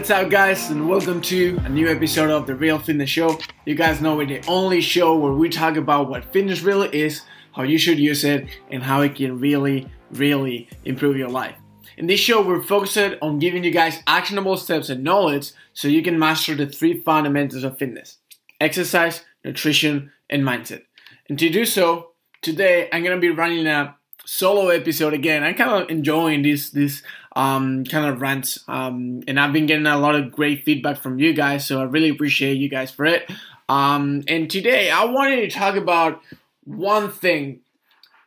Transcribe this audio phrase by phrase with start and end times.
[0.00, 3.10] Alright, what is up, guys, and welcome to a new episode of The Real Fitness
[3.10, 3.38] Show.
[3.66, 7.20] You guys know we're the only show where we talk about what fitness really is,
[7.52, 11.54] how you should use it, and how it can really, really improve your life.
[11.98, 16.02] In this show, we're focused on giving you guys actionable steps and knowledge so you
[16.02, 18.16] can master the three fundamentals of fitness
[18.58, 20.84] exercise, nutrition, and mindset.
[21.28, 25.42] And to do so, today I'm gonna be running a solo episode again.
[25.42, 27.02] I'm kind of enjoying this this
[27.36, 31.18] um, kind of rants, um, and I've been getting a lot of great feedback from
[31.18, 31.66] you guys.
[31.66, 33.30] So I really appreciate you guys for it.
[33.68, 36.20] Um, and today I wanted to talk about
[36.64, 37.60] one thing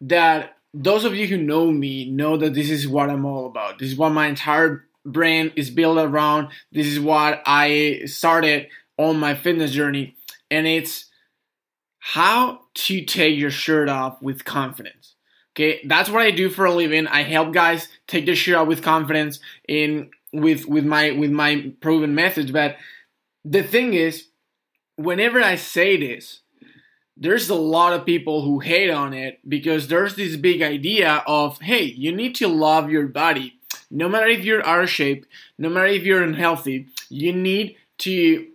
[0.02, 3.80] that those of you who know me know that this is what I'm all about.
[3.80, 6.50] This is what my entire brand is built around.
[6.72, 10.16] This is what I started on my fitness journey,
[10.50, 11.05] and it's
[12.00, 15.16] how to take your shirt off with confidence.
[15.55, 17.05] Okay, that's what I do for a living.
[17.07, 21.73] I help guys take the shit out with confidence in with with my with my
[21.79, 22.49] proven methods.
[22.49, 22.77] But
[23.45, 24.29] the thing is,
[24.95, 26.41] whenever I say this,
[27.15, 31.60] there's a lot of people who hate on it because there's this big idea of
[31.62, 33.60] hey, you need to love your body.
[33.91, 35.27] No matter if you're out of shape,
[35.60, 38.48] no matter if you're unhealthy, you need to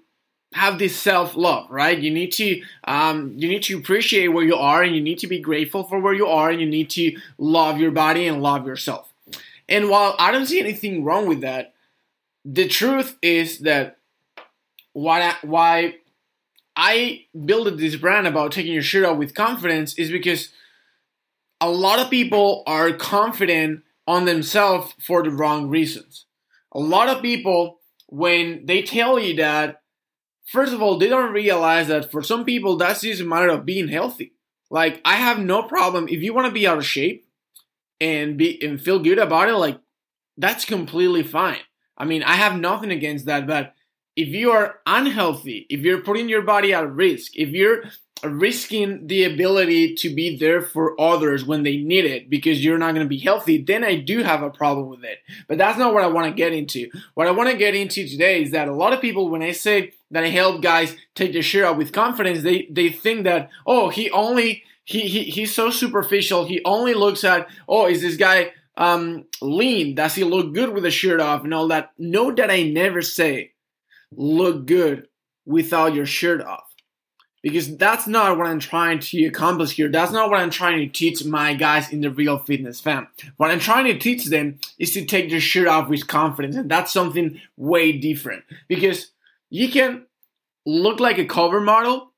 [0.54, 1.98] have this self love, right?
[1.98, 5.26] You need to um, you need to appreciate where you are, and you need to
[5.26, 8.66] be grateful for where you are, and you need to love your body and love
[8.66, 9.12] yourself.
[9.68, 11.74] And while I don't see anything wrong with that,
[12.44, 13.98] the truth is that
[14.92, 15.96] why why
[16.76, 20.50] I built this brand about taking your shirt off with confidence is because
[21.60, 26.24] a lot of people are confident on themselves for the wrong reasons.
[26.72, 29.77] A lot of people, when they tell you that
[30.48, 33.66] first of all, they don't realize that for some people, that's just a matter of
[33.66, 34.32] being healthy.
[34.70, 37.26] Like, I have no problem if you want to be out of shape
[38.00, 39.54] and be and feel good about it.
[39.54, 39.78] Like,
[40.36, 41.60] that's completely fine.
[41.96, 43.46] I mean, I have nothing against that.
[43.46, 43.74] But
[44.16, 47.84] if you are unhealthy, if you're putting your body at risk, if you're
[48.22, 52.94] risking the ability to be there for others when they need it because you're not
[52.94, 55.18] going to be healthy, then I do have a problem with it.
[55.46, 56.90] But that's not what I want to get into.
[57.14, 59.52] What I want to get into today is that a lot of people, when I
[59.52, 63.88] say that help guys take the shirt off with confidence, they, they think that, oh,
[63.88, 66.46] he only, he, he, he's so superficial.
[66.46, 69.94] He only looks at, oh, is this guy um, lean?
[69.94, 71.92] Does he look good with the shirt off and all that?
[71.98, 73.52] Note that I never say
[74.12, 75.08] look good
[75.44, 76.68] without your shirt off
[77.42, 79.88] because that's not what I'm trying to accomplish here.
[79.88, 83.08] That's not what I'm trying to teach my guys in the real fitness fam.
[83.36, 86.70] What I'm trying to teach them is to take their shirt off with confidence, and
[86.70, 89.10] that's something way different because
[89.50, 90.06] you can
[90.66, 92.12] look like a cover model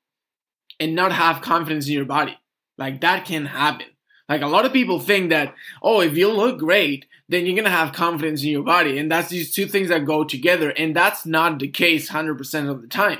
[0.79, 2.37] and not have confidence in your body.
[2.77, 3.87] Like that can happen.
[4.27, 5.53] Like a lot of people think that,
[5.83, 9.29] oh, if you look great, then you're gonna have confidence in your body, and that's
[9.29, 13.19] these two things that go together, and that's not the case 100% of the time.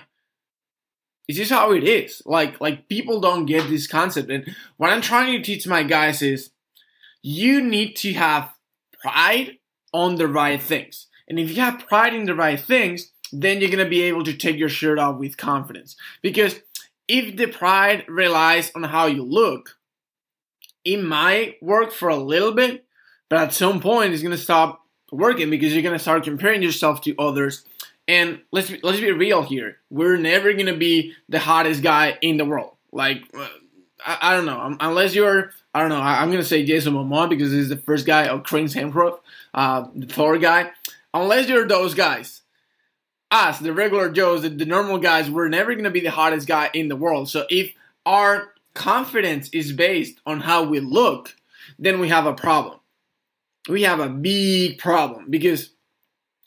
[1.28, 2.22] It's just how it is.
[2.26, 4.30] Like like people don't get this concept.
[4.30, 6.52] And what I'm trying to teach my guys is
[7.22, 8.54] you need to have
[9.02, 9.58] pride
[9.94, 11.08] on the right things.
[11.28, 14.34] And if you have pride in the right things, then you're gonna be able to
[14.34, 15.96] take your shirt off with confidence.
[16.22, 16.60] Because
[17.08, 19.78] if the pride relies on how you look,
[20.84, 22.86] it might work for a little bit,
[23.30, 27.16] but at some point it's gonna stop working because you're gonna start comparing yourself to
[27.18, 27.66] others
[28.08, 29.78] and let's be, let's be real here.
[29.90, 32.76] We're never gonna be the hottest guy in the world.
[32.92, 33.48] Like uh,
[34.06, 36.02] I, I don't know, unless you're I don't know.
[36.02, 39.20] I, am gonna say Jason Momoa because he's the first guy of Chris Hemsworth,
[39.54, 40.72] uh, the Thor guy.
[41.14, 42.41] Unless you're those guys,
[43.32, 46.70] us, the regular Joes, the, the normal guys, we're never gonna be the hottest guy
[46.74, 47.30] in the world.
[47.30, 47.74] So if
[48.06, 51.36] our confidence is based on how we look,
[51.80, 52.80] then we have a problem.
[53.70, 55.72] We have a big problem because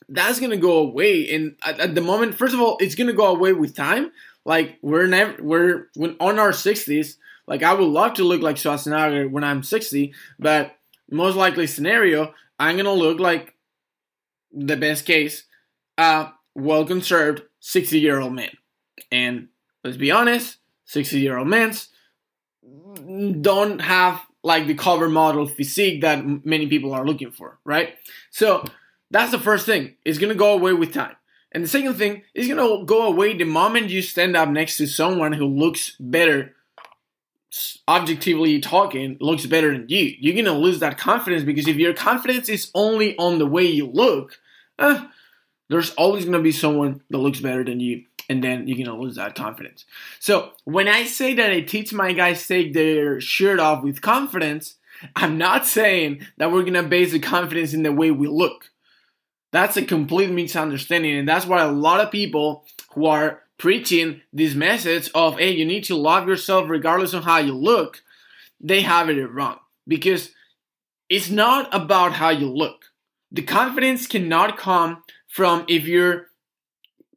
[0.08, 1.32] that's gonna go away.
[1.34, 4.12] And at, at, the moment, first of all, it's gonna go away with time.
[4.44, 7.16] Like we're never we're when on our sixties.
[7.46, 10.76] Like I would love to look like Schwarzenegger when I'm sixty, but
[11.10, 13.54] most likely scenario, I'm gonna look like
[14.52, 15.44] the best case,
[15.98, 18.50] uh, well conserved sixty year old man.
[19.10, 19.48] And
[19.82, 21.72] let's be honest, sixty year old men
[23.40, 27.94] don't have like the cover model physique that many people are looking for, right?
[28.30, 28.64] So
[29.10, 29.96] that's the first thing.
[30.04, 31.16] It's gonna go away with time.
[31.52, 34.86] And the second thing is gonna go away the moment you stand up next to
[34.86, 36.54] someone who looks better,
[37.88, 40.14] objectively talking, looks better than you.
[40.18, 43.86] You're gonna lose that confidence because if your confidence is only on the way you
[43.86, 44.40] look,
[44.78, 45.06] eh,
[45.68, 49.16] there's always gonna be someone that looks better than you, and then you're gonna lose
[49.16, 49.84] that confidence.
[50.20, 54.76] So when I say that I teach my guys take their shirt off with confidence,
[55.16, 58.70] I'm not saying that we're gonna base the confidence in the way we look.
[59.52, 64.54] That's a complete misunderstanding, and that's why a lot of people who are preaching this
[64.54, 68.02] message of hey, you need to love yourself regardless of how you look,
[68.60, 70.30] they have it wrong because
[71.08, 72.86] it's not about how you look.
[73.30, 75.02] The confidence cannot come
[75.34, 76.28] from if you're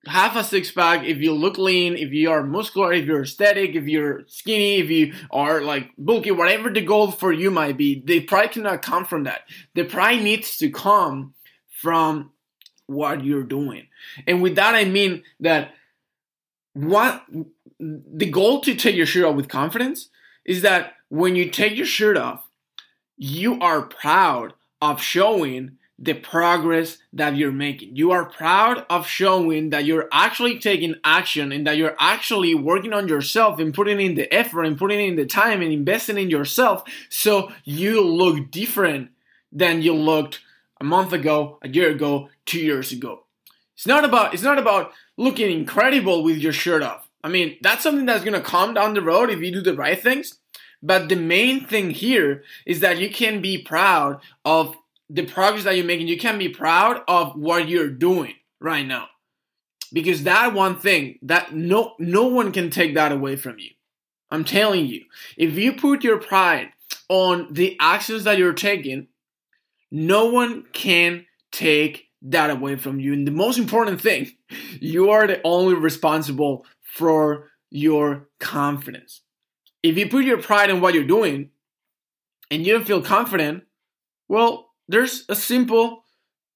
[0.08, 3.76] half a six pack, if you look lean, if you are muscular, if you're aesthetic,
[3.76, 8.02] if you're skinny, if you are like bulky, whatever the goal for you might be,
[8.04, 9.42] the pride cannot come from that.
[9.76, 11.36] The pride needs to come
[11.70, 12.32] from
[12.88, 13.86] what you're doing.
[14.26, 15.76] And with that, I mean that
[16.74, 17.24] what
[17.80, 20.10] the goal to take your shirt off with confidence
[20.44, 22.50] is that when you take your shirt off,
[23.16, 27.96] you are proud of showing the progress that you're making.
[27.96, 32.94] You are proud of showing that you're actually taking action and that you're actually working
[32.94, 36.30] on yourself and putting in the effort and putting in the time and investing in
[36.30, 39.10] yourself so you look different
[39.52, 40.42] than you looked
[40.80, 43.24] a month ago, a year ago, 2 years ago.
[43.74, 47.08] It's not about it's not about looking incredible with your shirt off.
[47.24, 49.76] I mean, that's something that's going to come down the road if you do the
[49.76, 50.38] right things.
[50.82, 54.76] But the main thing here is that you can be proud of
[55.10, 56.08] the progress that you're making.
[56.08, 59.08] You can be proud of what you're doing right now.
[59.94, 63.70] Because that one thing that no no one can take that away from you.
[64.30, 65.06] I'm telling you.
[65.38, 66.70] If you put your pride
[67.08, 69.08] on the actions that you're taking,
[69.90, 73.14] no one can take that away from you.
[73.14, 74.32] And the most important thing,
[74.80, 79.22] you are the only responsible for your confidence.
[79.84, 81.52] If you put your pride in what you're doing
[82.50, 83.64] and you don't feel confident,
[84.28, 86.04] well, there's a simple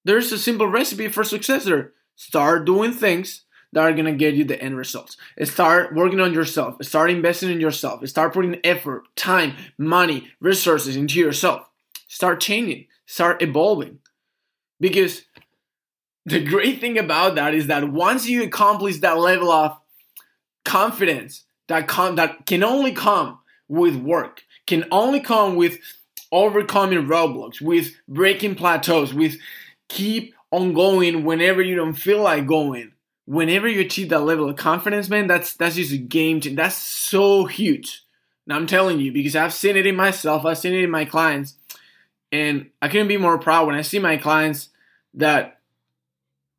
[0.04, 1.94] there's a simple recipe for success there.
[2.16, 5.18] Start doing things that are gonna get you the end results.
[5.44, 6.84] Start working on yourself.
[6.84, 8.06] Start investing in yourself.
[8.08, 11.68] Start putting effort, time, money, resources into yourself.
[12.08, 12.88] Start changing.
[13.06, 14.00] Start evolving.
[14.80, 15.24] Because
[16.26, 19.78] the great thing about that is that once you accomplish that level of
[20.66, 25.80] confidence that com- that can only come with work, can only come with
[26.32, 29.38] overcoming roadblocks, with breaking plateaus, with
[29.88, 32.92] keep on going whenever you don't feel like going.
[33.26, 36.56] Whenever you achieve that level of confidence, man, that's that's just a game changer.
[36.56, 38.04] That's so huge.
[38.48, 41.06] Now I'm telling you because I've seen it in myself, I've seen it in my
[41.06, 41.56] clients,
[42.32, 44.70] and I couldn't be more proud when I see my clients
[45.14, 45.60] that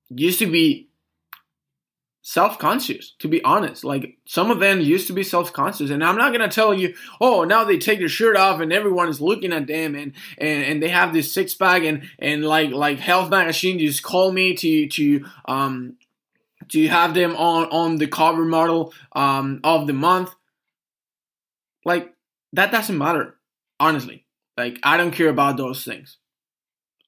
[0.08, 0.88] used to be
[2.22, 3.84] self-conscious to be honest.
[3.84, 6.94] Like some of them used to be self-conscious and i'm not going to tell you
[7.20, 10.64] oh now they take their shirt off and everyone is looking at them and and,
[10.64, 14.54] and they have this six pack and and like like health magazine just call me
[14.54, 15.96] to to um
[16.68, 20.34] to have them on on the cover model um of the month.
[21.84, 22.14] Like
[22.52, 23.36] that doesn't matter
[23.80, 24.24] honestly.
[24.56, 26.18] Like i don't care about those things.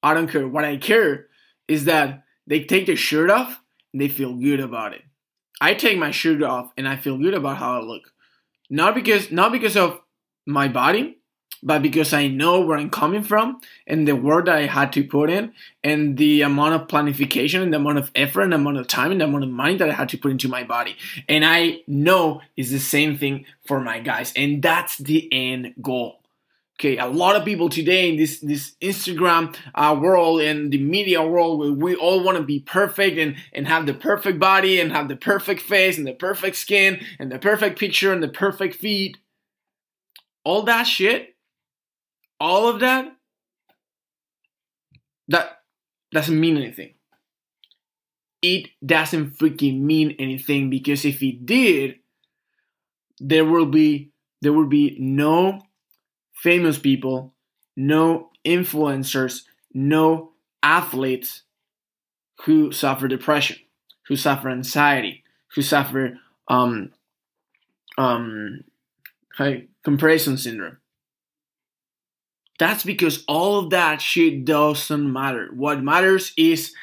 [0.03, 0.47] I don't care.
[0.47, 1.27] What i care
[1.67, 3.61] is that they take their shirt off
[3.99, 5.01] they feel good about it.
[5.61, 8.11] I take my shirt off and I feel good about how I look.
[8.69, 10.01] Not because not because of
[10.45, 11.17] my body,
[11.63, 15.03] but because I know where I'm coming from and the work that I had to
[15.03, 15.53] put in
[15.83, 19.11] and the amount of planification and the amount of effort and the amount of time
[19.11, 20.95] and the amount of money that I had to put into my body.
[21.27, 24.33] And I know it's the same thing for my guys.
[24.35, 26.21] And that's the end goal.
[26.77, 31.25] Okay, a lot of people today in this this Instagram uh, world and the media
[31.25, 35.07] world, we all want to be perfect and and have the perfect body and have
[35.07, 39.17] the perfect face and the perfect skin and the perfect picture and the perfect feet.
[40.43, 41.35] All that shit,
[42.41, 43.15] all of that,
[45.29, 45.61] that
[46.11, 46.93] doesn't mean anything.
[48.41, 51.95] It doesn't freaking mean anything because if it did,
[53.19, 55.61] there will be there will be no
[56.35, 57.33] famous people,
[57.75, 59.41] no influencers,
[59.73, 61.43] no athletes
[62.45, 63.57] who suffer depression,
[64.07, 65.23] who suffer anxiety,
[65.55, 66.91] who suffer um,
[67.97, 68.63] um,
[69.83, 70.77] comparison syndrome.
[72.57, 75.49] That's because all of that shit doesn't matter.
[75.53, 76.73] What matters is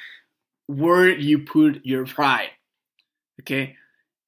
[0.66, 2.50] where you put your pride.
[3.40, 3.76] Okay?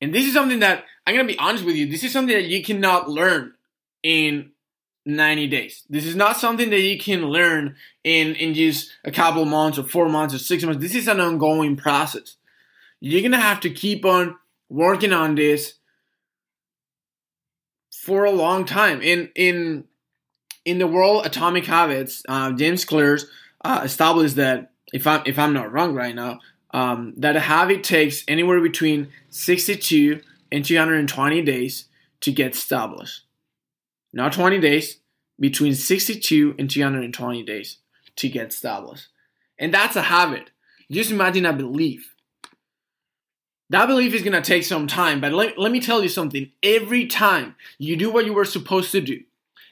[0.00, 1.86] And this is something that I'm to be honest with you.
[1.86, 3.52] This is something that you cannot learn
[4.02, 4.52] in
[5.06, 5.84] 90 days.
[5.88, 9.84] This is not something that you can learn in, in just a couple months or
[9.84, 10.80] four months or six months.
[10.80, 12.36] This is an ongoing process.
[13.00, 14.36] You're going to have to keep on
[14.68, 15.74] working on this
[17.92, 19.02] for a long time.
[19.02, 19.84] In, in,
[20.64, 23.18] in the world Atomic Habits, uh, James Clear
[23.62, 26.40] uh, established that, if I'm, if I'm not wrong right now,
[26.72, 30.20] um, that a habit takes anywhere between 62
[30.50, 31.86] and 220 days
[32.20, 33.24] to get established
[34.14, 35.00] not 20 days,
[35.38, 37.78] between 62 and 220 days
[38.16, 39.08] to get established.
[39.58, 40.50] And that's a habit.
[40.90, 42.14] Just imagine a belief.
[43.70, 46.50] That belief is gonna take some time, but let, let me tell you something.
[46.62, 49.22] Every time you do what you were supposed to do,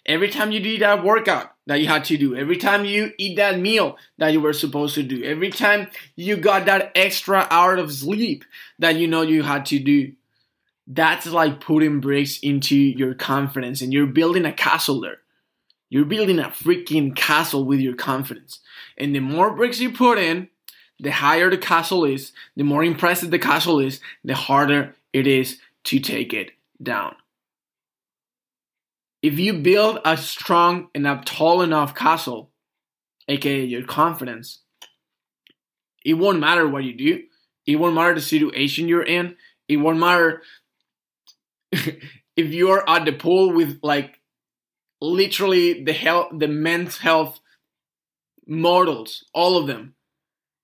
[0.06, 3.37] every time you do that workout that you had to do, every time you eat
[3.37, 7.76] that meal that you were supposed to do, every time you got that extra hour
[7.76, 8.44] of sleep
[8.78, 10.12] that you know you had to do,
[10.94, 15.18] that's like putting bricks into your confidence and you're building a castle there.
[15.88, 18.61] You're building a freaking castle with your confidence.
[18.99, 20.49] And the more bricks you put in,
[20.99, 25.58] the higher the castle is, the more impressive the castle is, the harder it is
[25.84, 27.14] to take it down.
[29.22, 32.50] If you build a strong and a tall enough castle,
[33.28, 34.61] aka your confidence,
[36.04, 37.22] it won't matter what you do.
[37.66, 39.37] It won't matter the situation you're in.
[39.68, 40.42] It won't matter
[42.37, 44.21] if you're at the pool with like
[45.00, 47.41] literally the health, the men's health
[48.47, 49.95] models, all of them.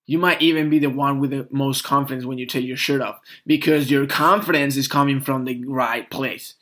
[0.05, 3.01] You might even be the one with the most confidence when you take your shirt
[3.01, 6.55] off because your confidence is coming from the right place.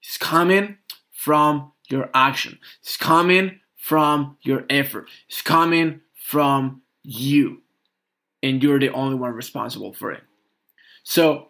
[0.00, 0.78] It's coming
[1.10, 2.58] from your action.
[2.80, 5.08] It's coming from your effort.
[5.28, 7.62] It's coming from you.
[8.42, 10.22] And you're the only one responsible for it.
[11.02, 11.48] So,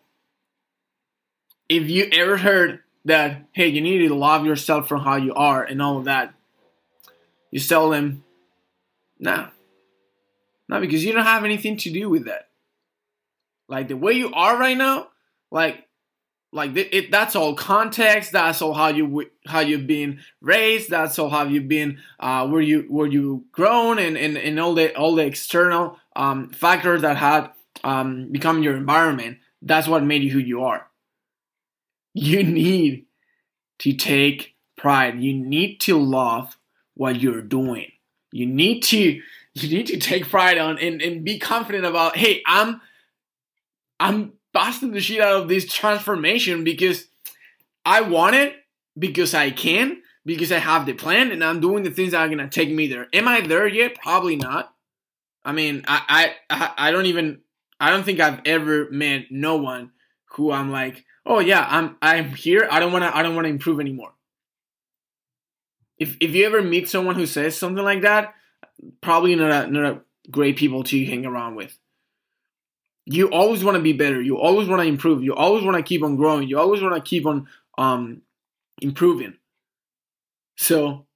[1.77, 5.65] if you ever heard that, hey, you need to love yourself for how you are
[5.65, 6.35] and all of that,
[7.51, 8.25] you tell them,
[9.19, 9.49] nah.
[10.69, 12.49] No, because you don't have anything to do with that.
[13.69, 15.09] Like the way you are right now,
[15.51, 15.89] like
[16.53, 21.31] like it, that's all context that's all how you how you've been raised that's all
[21.31, 25.15] how you've been uh, where you where you grown and, and and all the all
[25.15, 27.51] the external um, factors that had
[27.85, 30.87] um, become your environment that's what made you who you are
[32.15, 33.07] you need
[33.79, 35.21] to take pride.
[35.23, 36.57] You need to love
[36.95, 37.91] what you're doing.
[38.31, 39.21] You need to
[39.55, 42.81] you need to take pride on and, and be confident about, hey, I'm
[44.01, 47.07] I'm busting the shit out of this transformation because
[47.85, 48.55] I want it,
[48.99, 52.29] because I can, because I have the plan and I'm doing the things that are
[52.29, 53.09] gonna take me there.
[53.13, 53.97] Am I there yet?
[53.97, 54.73] Probably not.
[55.45, 57.41] I mean, I I I don't even
[57.79, 59.91] I don't think I've ever met no one
[60.33, 62.69] who I'm like, oh yeah, I'm I'm here.
[62.71, 64.13] I don't wanna I don't wanna improve anymore.
[65.99, 68.35] If if you ever meet someone who says something like that,
[69.01, 70.01] probably not a, not a
[70.31, 71.77] great people to hang around with.
[73.05, 74.23] You always want to be better.
[74.23, 75.25] You always want to improve.
[75.25, 76.49] You always want to keep on growing.
[76.49, 78.23] You always want to keep on um,
[78.81, 79.35] improving.
[80.57, 81.07] So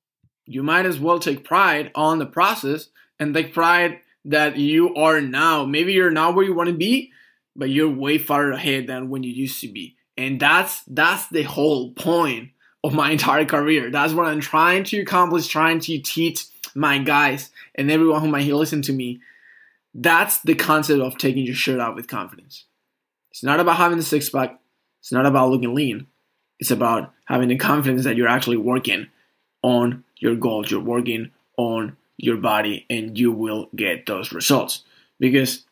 [0.47, 5.21] you might as well take pride on the process and take pride that you are
[5.21, 5.65] now.
[5.65, 7.13] Maybe you're not where you want to be,
[7.57, 9.97] but you're way farther ahead than when you used to be.
[10.17, 12.51] And that's that's the whole point
[12.85, 13.91] of my entire career.
[13.91, 16.45] That's what I'm trying to accomplish, trying to teach
[16.75, 19.21] my guys and everyone who might listen to me.
[19.95, 22.65] That's the concept of taking your shirt off with confidence.
[23.31, 24.61] It's not about having the six pack.
[25.01, 26.07] It's not about looking lean.
[26.59, 29.09] It's about having the confidence that you're actually working
[29.63, 30.71] on your goals.
[30.71, 34.85] You're working on your body and you will get those results.
[35.19, 35.65] Because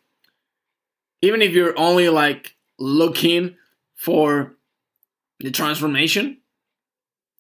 [1.25, 3.57] even if you're only like looking
[3.95, 4.54] for
[5.40, 6.38] the transformation,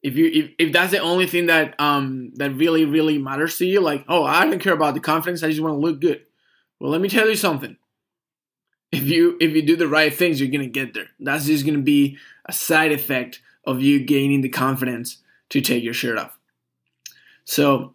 [0.02, 3.66] if you if, if that's the only thing that um that really really matters to
[3.66, 6.22] you, like oh I don't care about the confidence, I just want to look good.
[6.78, 7.76] Well, let me tell you something.
[8.92, 11.08] If you if you do the right things, you're gonna get there.
[11.18, 15.18] That's just gonna be a side effect of you gaining the confidence
[15.50, 16.38] to take your shirt off.
[17.44, 17.94] So,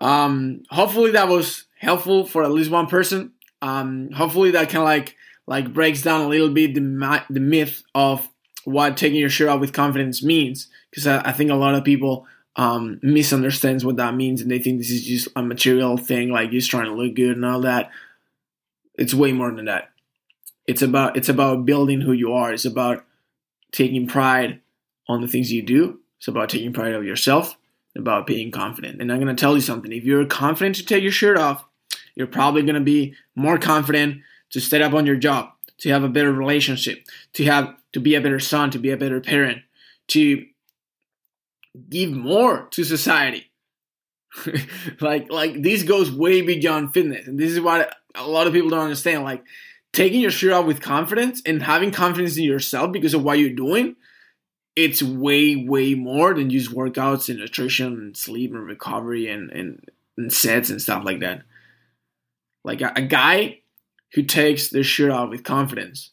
[0.00, 5.16] um, hopefully that was helpful for at least one person um, hopefully that kind like
[5.46, 8.28] like breaks down a little bit the the myth of
[8.64, 11.84] what taking your shirt off with confidence means because I, I, think a lot of
[11.84, 12.26] people
[12.56, 16.50] um, misunderstands what that means and they think this is just a material thing like
[16.50, 17.90] just trying to look good and all that.
[18.96, 19.90] It's way more than that.
[20.66, 22.52] It's about it's about building who you are.
[22.52, 23.04] It's about
[23.72, 24.60] taking pride
[25.08, 26.00] on the things you do.
[26.18, 27.56] It's about taking pride of yourself
[27.96, 29.00] about being confident.
[29.00, 29.90] And i'm going to tell you something.
[29.90, 31.64] If you're confident to take your shirt off
[32.20, 35.48] you're probably going to be more confident to step up on your job,
[35.78, 38.96] to have a better relationship, to have to be a better son, to be a
[38.98, 39.62] better parent,
[40.08, 40.44] to
[41.88, 43.50] give more to society.
[45.00, 48.68] like like this goes way beyond fitness, and this is what a lot of people
[48.68, 49.24] don't understand.
[49.24, 49.42] Like
[49.94, 53.48] taking your shirt off with confidence and having confidence in yourself because of what you're
[53.48, 53.96] doing.
[54.76, 59.88] It's way way more than just workouts and nutrition and sleep and recovery and and,
[60.18, 61.44] and sets and stuff like that.
[62.64, 63.60] Like a, a guy
[64.14, 66.10] who takes their shirt off with confidence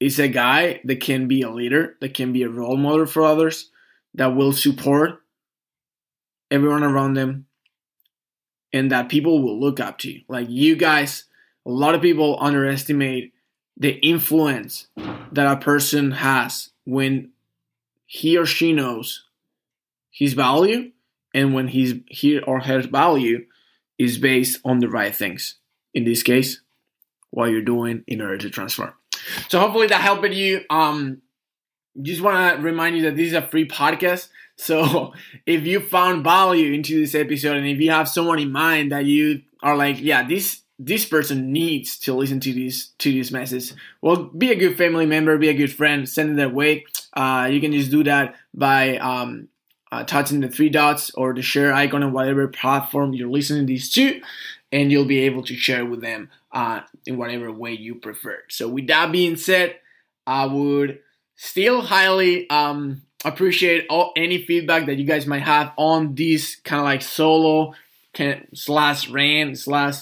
[0.00, 3.24] is a guy that can be a leader, that can be a role model for
[3.24, 3.70] others,
[4.14, 5.20] that will support
[6.50, 7.46] everyone around them,
[8.72, 10.20] and that people will look up to.
[10.28, 11.24] Like you guys,
[11.66, 13.32] a lot of people underestimate
[13.76, 14.88] the influence
[15.32, 17.30] that a person has when
[18.06, 19.24] he or she knows
[20.10, 20.90] his value
[21.34, 23.44] and when his he or her value
[23.98, 25.56] is based on the right things.
[25.94, 26.60] In this case,
[27.30, 28.92] what you're doing in order to transform.
[29.48, 30.62] So hopefully that helped you.
[30.70, 31.22] Um,
[32.00, 34.28] just want to remind you that this is a free podcast.
[34.56, 35.12] So
[35.46, 39.04] if you found value into this episode and if you have someone in mind that
[39.04, 43.72] you are like, yeah, this this person needs to listen to this to this message,
[44.00, 46.84] well, be a good family member, be a good friend, send it their way.
[47.14, 49.48] Uh, you can just do that by um,
[49.90, 53.72] uh, touching the three dots or the share icon on whatever platform you're listening to
[53.72, 54.20] this to,
[54.70, 58.38] and you'll be able to share with them uh, in whatever way you prefer.
[58.48, 59.76] So, with that being said,
[60.26, 61.00] I would
[61.36, 66.80] still highly um, appreciate all any feedback that you guys might have on this kind
[66.80, 67.74] of like solo
[68.12, 69.96] of slash rant slash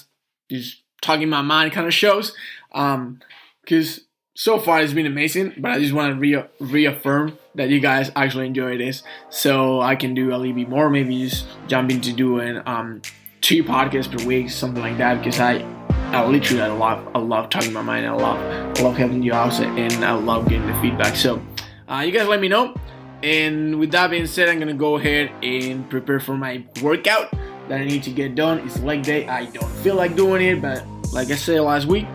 [0.51, 2.35] just talking my mind kind of shows.
[2.73, 3.21] Um,
[3.63, 4.01] because
[4.37, 8.11] so far it's been amazing, but I just want to re- reaffirm that you guys
[8.15, 10.91] actually enjoy this, so I can do a little bit more.
[10.91, 13.01] Maybe just jump into doing um
[13.41, 15.65] two podcasts per week, something like that, because I
[16.13, 18.07] I literally I love I love talking my mind.
[18.07, 18.39] I love
[18.79, 21.17] I love helping you out, and I love getting the feedback.
[21.17, 21.43] So
[21.89, 22.75] uh, you guys let me know.
[23.23, 27.31] And with that being said, I'm gonna go ahead and prepare for my workout
[27.69, 28.59] that I need to get done.
[28.59, 29.27] It's leg day.
[29.27, 32.07] I don't feel like doing it, but like I said last week,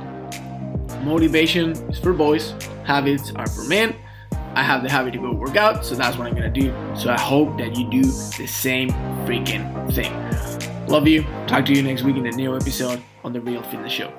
[1.04, 2.54] motivation is for boys,
[2.84, 3.96] habits are for men.
[4.54, 6.74] I have the habit to go work out, so that's what I'm gonna do.
[6.96, 8.90] So I hope that you do the same
[9.26, 10.12] freaking thing.
[10.88, 11.24] Love you.
[11.48, 14.12] Talk to you next week in a new episode on the Real Fitness Show.